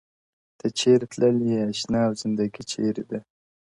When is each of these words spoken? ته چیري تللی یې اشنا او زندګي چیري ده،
ته 0.59 0.67
چیري 0.79 1.07
تللی 1.11 1.47
یې 1.53 1.61
اشنا 1.71 2.01
او 2.07 2.13
زندګي 2.21 2.63
چیري 2.71 3.03
ده، 3.09 3.19